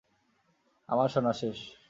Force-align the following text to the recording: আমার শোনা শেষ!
আমার 0.89 1.07
শোনা 1.09 1.33
শেষ! 1.33 1.57